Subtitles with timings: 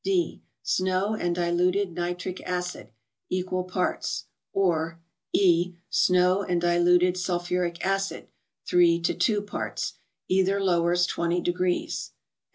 [0.03, 0.41] D.
[0.63, 2.89] —Snow, and diluted nitric acid,
[3.29, 4.99] equal parts; or
[5.31, 5.75] E.
[5.91, 8.25] —Snow, and diluted sulphuric acid,
[8.67, 9.93] 3 to 2 parts.
[10.27, 12.13] Either lowers 20 degrees.